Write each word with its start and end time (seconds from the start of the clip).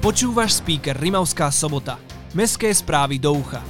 Počúvaš 0.00 0.64
speaker 0.64 0.96
Rimavská 0.96 1.52
sobota. 1.52 2.00
Mestské 2.32 2.72
správy 2.72 3.20
do 3.20 3.36
ucha. 3.36 3.60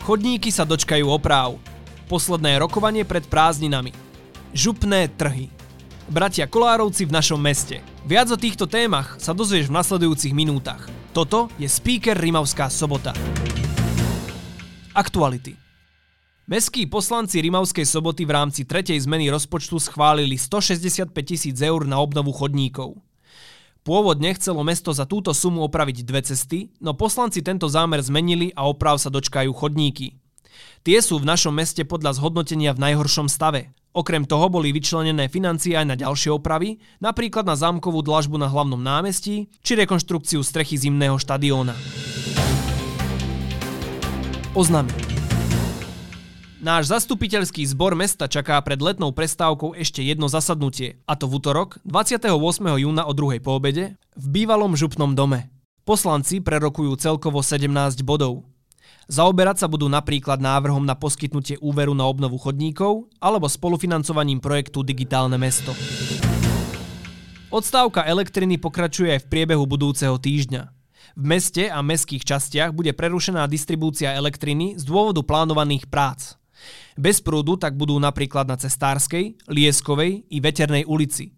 Chodníky 0.00 0.48
sa 0.48 0.64
dočkajú 0.64 1.12
opráv. 1.12 1.60
Posledné 2.08 2.56
rokovanie 2.56 3.04
pred 3.04 3.28
prázdninami. 3.28 3.92
Župné 4.56 5.12
trhy. 5.12 5.52
Bratia 6.08 6.48
Kolárovci 6.48 7.04
v 7.04 7.12
našom 7.12 7.36
meste. 7.36 7.84
Viac 8.08 8.32
o 8.32 8.40
týchto 8.40 8.64
témach 8.64 9.20
sa 9.20 9.36
dozvieš 9.36 9.68
v 9.68 9.76
nasledujúcich 9.76 10.32
minútach. 10.32 10.88
Toto 11.12 11.52
je 11.60 11.68
speaker 11.68 12.16
Rimavská 12.16 12.72
sobota. 12.72 13.12
Aktuality. 14.96 15.61
Mestskí 16.42 16.90
poslanci 16.90 17.38
Rimavskej 17.38 17.86
soboty 17.86 18.26
v 18.26 18.34
rámci 18.34 18.66
tretej 18.66 18.98
zmeny 18.98 19.30
rozpočtu 19.30 19.78
schválili 19.78 20.34
165 20.34 21.14
tisíc 21.22 21.54
eur 21.62 21.86
na 21.86 22.02
obnovu 22.02 22.34
chodníkov. 22.34 22.98
Pôvodne 23.86 24.34
chcelo 24.34 24.66
mesto 24.66 24.90
za 24.90 25.06
túto 25.06 25.30
sumu 25.38 25.62
opraviť 25.62 26.02
dve 26.02 26.26
cesty, 26.26 26.74
no 26.82 26.98
poslanci 26.98 27.46
tento 27.46 27.70
zámer 27.70 28.02
zmenili 28.02 28.50
a 28.58 28.66
oprav 28.66 28.98
sa 28.98 29.06
dočkajú 29.06 29.54
chodníky. 29.54 30.18
Tie 30.82 30.98
sú 30.98 31.22
v 31.22 31.30
našom 31.30 31.54
meste 31.54 31.86
podľa 31.86 32.18
zhodnotenia 32.18 32.74
v 32.74 32.90
najhoršom 32.90 33.30
stave. 33.30 33.70
Okrem 33.94 34.26
toho 34.26 34.50
boli 34.50 34.74
vyčlenené 34.74 35.30
financie 35.30 35.78
aj 35.78 35.86
na 35.86 35.94
ďalšie 35.94 36.34
opravy, 36.34 36.82
napríklad 36.98 37.46
na 37.46 37.54
zámkovú 37.54 38.02
dlažbu 38.02 38.34
na 38.34 38.50
hlavnom 38.50 38.82
námestí 38.82 39.46
či 39.62 39.78
rekonštrukciu 39.78 40.42
strechy 40.42 40.74
zimného 40.74 41.22
štadióna. 41.22 41.78
Oznamy. 44.58 45.11
Náš 46.62 46.94
zastupiteľský 46.94 47.66
zbor 47.66 47.98
mesta 47.98 48.30
čaká 48.30 48.54
pred 48.62 48.78
letnou 48.78 49.10
prestávkou 49.10 49.74
ešte 49.74 49.98
jedno 49.98 50.30
zasadnutie, 50.30 50.94
a 51.10 51.18
to 51.18 51.26
v 51.26 51.42
útorok 51.42 51.82
28. 51.82 52.38
júna 52.78 53.02
o 53.02 53.10
druhej 53.10 53.42
poobede 53.42 53.98
v 54.14 54.26
bývalom 54.30 54.78
župnom 54.78 55.10
dome. 55.10 55.50
Poslanci 55.82 56.38
prerokujú 56.38 56.94
celkovo 57.02 57.42
17 57.42 58.06
bodov. 58.06 58.46
Zaoberať 59.10 59.58
sa 59.58 59.66
budú 59.66 59.90
napríklad 59.90 60.38
návrhom 60.38 60.86
na 60.86 60.94
poskytnutie 60.94 61.58
úveru 61.58 61.98
na 61.98 62.06
obnovu 62.06 62.38
chodníkov 62.38 63.10
alebo 63.18 63.50
spolufinancovaním 63.50 64.38
projektu 64.38 64.86
Digitálne 64.86 65.34
mesto. 65.42 65.74
Odstávka 67.50 68.06
elektriny 68.06 68.62
pokračuje 68.62 69.18
aj 69.18 69.26
v 69.26 69.30
priebehu 69.34 69.66
budúceho 69.66 70.14
týždňa. 70.14 70.70
V 71.18 71.24
meste 71.26 71.66
a 71.66 71.82
mestských 71.82 72.22
častiach 72.22 72.70
bude 72.70 72.94
prerušená 72.94 73.50
distribúcia 73.50 74.14
elektriny 74.14 74.78
z 74.78 74.86
dôvodu 74.86 75.26
plánovaných 75.26 75.90
prác. 75.90 76.38
Bez 76.94 77.24
prúdu 77.24 77.56
tak 77.56 77.74
budú 77.78 77.96
napríklad 77.96 78.44
na 78.48 78.60
Cestárskej, 78.60 79.38
Lieskovej 79.48 80.28
i 80.28 80.38
Veternej 80.38 80.84
ulici. 80.84 81.32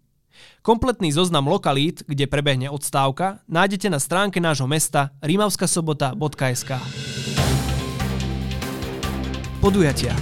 Kompletný 0.61 1.13
zoznam 1.13 1.47
lokalít, 1.47 2.03
kde 2.09 2.27
prebehne 2.27 2.67
odstávka, 2.67 3.45
nájdete 3.47 3.87
na 3.87 4.01
stránke 4.01 4.43
nášho 4.43 4.67
mesta 4.67 5.15
rimavskasobota.sk 5.23 6.71
Podujatia 9.63 10.13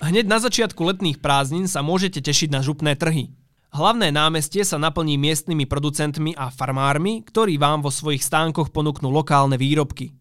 Hneď 0.00 0.26
na 0.26 0.38
začiatku 0.42 0.80
letných 0.80 1.20
prázdnin 1.22 1.70
sa 1.70 1.84
môžete 1.84 2.24
tešiť 2.24 2.48
na 2.50 2.60
župné 2.64 2.96
trhy. 2.96 3.30
Hlavné 3.70 4.10
námestie 4.10 4.66
sa 4.66 4.82
naplní 4.82 5.14
miestnymi 5.14 5.70
producentmi 5.70 6.34
a 6.34 6.50
farmármi, 6.50 7.22
ktorí 7.22 7.54
vám 7.54 7.86
vo 7.86 7.94
svojich 7.94 8.26
stánkoch 8.26 8.74
ponúknú 8.74 9.14
lokálne 9.14 9.54
výrobky. 9.54 10.19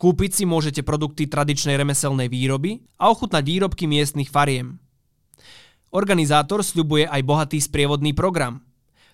Kúpiť 0.00 0.32
si 0.32 0.44
môžete 0.48 0.80
produkty 0.80 1.28
tradičnej 1.28 1.76
remeselnej 1.76 2.32
výroby 2.32 2.80
a 2.96 3.12
ochutnať 3.12 3.44
výrobky 3.44 3.84
miestnych 3.84 4.32
fariem. 4.32 4.80
Organizátor 5.92 6.64
sľubuje 6.64 7.04
aj 7.04 7.20
bohatý 7.20 7.60
sprievodný 7.60 8.16
program. 8.16 8.64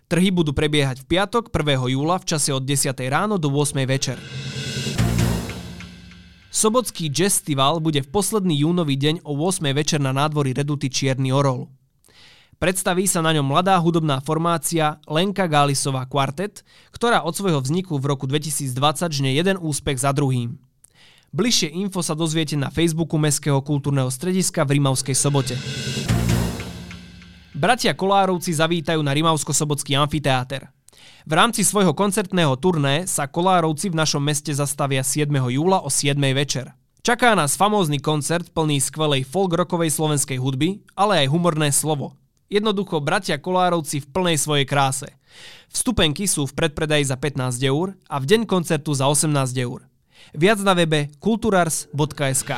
Trhy 0.07 0.31
budú 0.31 0.55
prebiehať 0.55 1.03
v 1.03 1.19
piatok 1.19 1.51
1. 1.51 1.91
júla 1.91 2.23
v 2.23 2.29
čase 2.31 2.55
od 2.55 2.63
10. 2.63 2.95
ráno 3.11 3.35
do 3.35 3.51
8. 3.51 3.83
večer. 3.83 4.15
Sobotský 6.55 7.11
Festival 7.11 7.83
bude 7.83 8.07
v 8.07 8.09
posledný 8.15 8.63
júnový 8.63 8.95
deň 8.95 9.27
o 9.27 9.35
8. 9.35 9.67
večer 9.75 9.99
na 9.99 10.15
nádvorí 10.15 10.55
Reduty 10.55 10.87
Čierny 10.87 11.35
Orol. 11.35 11.67
Predstaví 12.63 13.11
sa 13.11 13.27
na 13.27 13.35
ňom 13.35 13.43
mladá 13.43 13.75
hudobná 13.83 14.23
formácia 14.23 15.03
Lenka 15.11 15.51
Gálisová 15.51 16.07
Quartet, 16.07 16.63
ktorá 16.95 17.27
od 17.27 17.35
svojho 17.35 17.59
vzniku 17.59 17.99
v 17.99 18.07
roku 18.15 18.31
2020 18.31 18.71
žne 19.11 19.35
jeden 19.35 19.59
úspech 19.59 19.99
za 19.99 20.15
druhým. 20.15 20.63
Bližšie 21.37 21.69
info 21.69 22.01
sa 22.01 22.17
dozviete 22.17 22.57
na 22.57 22.73
Facebooku 22.73 23.21
Mestského 23.21 23.61
kultúrneho 23.61 24.09
strediska 24.09 24.65
v 24.65 24.81
Rimavskej 24.81 25.13
sobote. 25.13 25.53
Bratia 27.53 27.93
Kolárovci 27.93 28.57
zavítajú 28.57 29.05
na 29.05 29.13
Rimavsko-sobotský 29.13 30.01
amfiteáter. 30.01 30.73
V 31.29 31.33
rámci 31.37 31.61
svojho 31.61 31.93
koncertného 31.93 32.57
turné 32.57 33.05
sa 33.05 33.29
Kolárovci 33.29 33.93
v 33.93 34.01
našom 34.01 34.25
meste 34.25 34.49
zastavia 34.57 35.05
7. 35.05 35.29
júla 35.29 35.85
o 35.85 35.93
7. 35.93 36.17
večer. 36.33 36.73
Čaká 37.05 37.37
nás 37.37 37.53
famózny 37.53 38.01
koncert 38.01 38.49
plný 38.57 38.81
skvelej 38.81 39.29
folk-rockovej 39.29 39.93
slovenskej 39.93 40.41
hudby, 40.41 40.89
ale 40.97 41.21
aj 41.21 41.37
humorné 41.37 41.69
slovo. 41.69 42.17
Jednoducho 42.49 43.05
bratia 43.05 43.37
Kolárovci 43.37 44.01
v 44.01 44.09
plnej 44.09 44.41
svojej 44.41 44.65
kráse. 44.65 45.13
Vstupenky 45.69 46.25
sú 46.25 46.49
v 46.49 46.57
predpredaji 46.57 47.13
za 47.13 47.21
15 47.21 47.61
eur 47.61 47.93
a 48.09 48.17
v 48.17 48.25
deň 48.25 48.49
koncertu 48.49 48.97
za 48.97 49.05
18 49.05 49.37
eur. 49.61 49.85
Viac 50.35 50.59
na 50.67 50.75
webe 50.75 51.13
kulturars.sk 51.23 52.51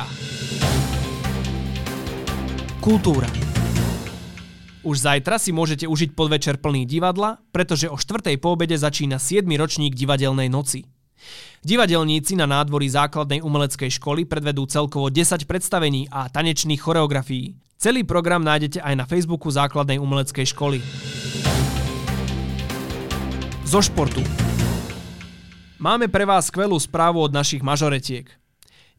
Kultúra 2.79 3.29
už 4.79 5.05
zajtra 5.05 5.35
si 5.37 5.51
môžete 5.51 5.85
užiť 5.85 6.15
podvečer 6.15 6.55
plný 6.57 6.87
divadla, 6.87 7.43
pretože 7.51 7.91
o 7.91 7.99
4. 7.99 8.39
po 8.39 8.55
obede 8.55 8.79
začína 8.79 9.19
7. 9.19 9.43
ročník 9.59 9.91
divadelnej 9.91 10.47
noci. 10.47 10.87
Divadelníci 11.67 12.39
na 12.39 12.47
nádvorí 12.47 12.87
základnej 12.87 13.43
umeleckej 13.43 13.91
školy 13.99 14.23
predvedú 14.23 14.63
celkovo 14.71 15.11
10 15.11 15.43
predstavení 15.43 16.07
a 16.07 16.31
tanečných 16.31 16.79
choreografií. 16.79 17.59
Celý 17.75 18.07
program 18.07 18.41
nájdete 18.47 18.79
aj 18.79 18.95
na 18.95 19.05
Facebooku 19.05 19.51
základnej 19.51 19.99
umeleckej 19.99 20.47
školy. 20.55 20.79
Zo 23.67 23.83
športu. 23.83 24.23
Máme 25.79 26.11
pre 26.11 26.27
vás 26.27 26.51
skvelú 26.51 26.75
správu 26.75 27.23
od 27.23 27.31
našich 27.31 27.63
mažoretiek. 27.63 28.27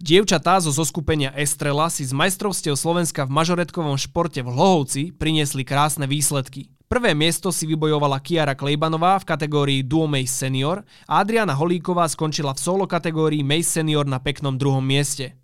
Dievčatá 0.01 0.57
zo 0.65 0.73
zoskupenia 0.73 1.29
Estrela 1.37 1.93
si 1.93 2.09
z 2.09 2.17
majstrovstiev 2.17 2.73
Slovenska 2.73 3.29
v 3.29 3.37
mažoretkovom 3.37 4.01
športe 4.01 4.41
v 4.41 4.49
Hlohovci 4.49 5.13
priniesli 5.13 5.61
krásne 5.61 6.09
výsledky. 6.09 6.73
Prvé 6.89 7.13
miesto 7.13 7.53
si 7.53 7.69
vybojovala 7.69 8.17
Kiara 8.25 8.57
Klejbanová 8.57 9.21
v 9.21 9.29
kategórii 9.29 9.81
Duo 9.85 10.09
Mace 10.09 10.33
Senior 10.33 10.81
a 11.05 11.21
Adriana 11.21 11.53
Holíková 11.53 12.09
skončila 12.09 12.57
v 12.57 12.65
solo 12.65 12.89
kategórii 12.89 13.45
Mace 13.45 13.77
Senior 13.77 14.09
na 14.09 14.17
peknom 14.17 14.57
druhom 14.57 14.81
mieste. 14.81 15.37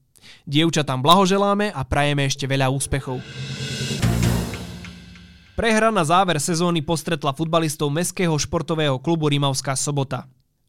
Dievčatám 0.49 1.05
blahoželáme 1.05 1.69
a 1.69 1.85
prajeme 1.85 2.33
ešte 2.33 2.49
veľa 2.49 2.73
úspechov. 2.73 3.21
Prehra 5.53 5.93
na 5.93 6.01
záver 6.01 6.41
sezóny 6.41 6.81
postretla 6.81 7.37
futbalistov 7.37 7.93
Mestského 7.93 8.33
športového 8.41 8.97
klubu 8.97 9.29
Rimavská 9.29 9.77
sobota 9.77 10.25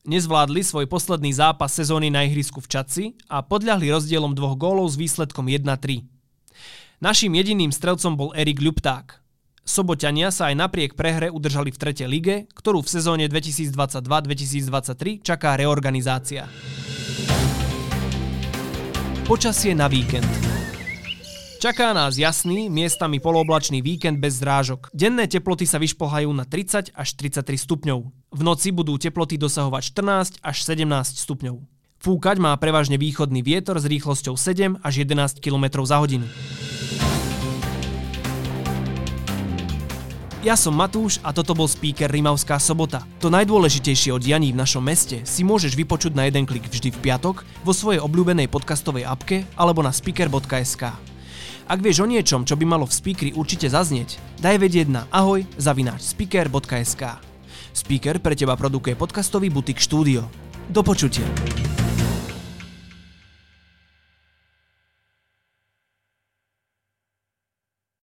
nezvládli 0.08 0.64
svoj 0.64 0.88
posledný 0.88 1.36
zápas 1.36 1.76
sezóny 1.76 2.08
na 2.08 2.24
ihrisku 2.24 2.64
v 2.64 2.72
Čaci 2.72 3.04
a 3.28 3.44
podľahli 3.44 3.92
rozdielom 3.92 4.32
dvoch 4.32 4.56
gólov 4.56 4.88
s 4.90 4.96
výsledkom 4.96 5.52
1-3. 5.52 6.08
Naším 7.04 7.38
jediným 7.38 7.70
strelcom 7.70 8.18
bol 8.18 8.34
Erik 8.34 8.64
Ľupták. 8.64 9.22
Soboťania 9.68 10.32
sa 10.32 10.48
aj 10.48 10.56
napriek 10.64 10.96
prehre 10.96 11.28
udržali 11.28 11.76
v 11.76 11.78
tretej 11.78 12.08
lige, 12.08 12.48
ktorú 12.56 12.80
v 12.82 12.90
sezóne 12.90 13.28
2022-2023 13.28 15.20
čaká 15.20 15.60
reorganizácia. 15.60 16.48
Počasie 19.28 19.76
na 19.76 19.92
víkend. 19.92 20.32
Čaká 21.58 21.90
nás 21.90 22.22
jasný, 22.22 22.70
miestami 22.70 23.18
polooblačný 23.18 23.82
víkend 23.82 24.22
bez 24.22 24.46
zrážok. 24.46 24.94
Denné 24.94 25.26
teploty 25.26 25.66
sa 25.66 25.82
vyšplhajú 25.82 26.30
na 26.30 26.46
30 26.46 26.94
až 26.94 27.10
33 27.18 27.58
stupňov. 27.58 28.00
V 28.30 28.42
noci 28.46 28.70
budú 28.70 28.94
teploty 29.02 29.42
dosahovať 29.42 29.90
14 30.38 30.46
až 30.46 30.58
17 30.62 30.86
stupňov. 31.18 31.58
Fúkať 31.98 32.38
má 32.38 32.54
prevažne 32.62 33.02
východný 33.02 33.42
vietor 33.42 33.82
s 33.82 33.90
rýchlosťou 33.90 34.38
7 34.38 34.86
až 34.86 34.94
11 35.02 35.42
km 35.42 35.82
za 35.82 35.98
hodinu. 35.98 36.30
Ja 40.46 40.54
som 40.54 40.78
Matúš 40.78 41.18
a 41.26 41.34
toto 41.34 41.58
bol 41.58 41.66
speaker 41.66 42.14
Rimavská 42.14 42.62
sobota. 42.62 43.02
To 43.18 43.34
najdôležitejšie 43.34 44.14
od 44.14 44.22
dianí 44.22 44.54
v 44.54 44.62
našom 44.62 44.86
meste 44.86 45.26
si 45.26 45.42
môžeš 45.42 45.74
vypočuť 45.74 46.14
na 46.14 46.30
jeden 46.30 46.46
klik 46.46 46.70
vždy 46.70 46.94
v 46.94 47.02
piatok 47.02 47.42
vo 47.66 47.74
svojej 47.74 47.98
obľúbenej 47.98 48.46
podcastovej 48.46 49.10
apke 49.10 49.42
alebo 49.58 49.82
na 49.82 49.90
speaker.sk. 49.90 51.17
Ak 51.68 51.84
vieš 51.84 52.00
o 52.00 52.08
niečom, 52.08 52.48
čo 52.48 52.56
by 52.56 52.64
malo 52.64 52.88
v 52.88 52.96
speakeri 52.96 53.32
určite 53.36 53.68
zaznieť, 53.68 54.40
daj 54.40 54.56
vedieť 54.56 54.88
na 54.88 55.04
ahoj 55.12 55.44
zavináč 55.60 56.16
speaker.sk. 56.16 57.04
Speaker 57.76 58.24
pre 58.24 58.40
teba 58.40 58.56
produkuje 58.56 58.96
podcastový 58.96 59.52
butik 59.52 59.76
štúdio. 59.76 60.32
Do 60.72 60.80
počutia. 60.80 61.28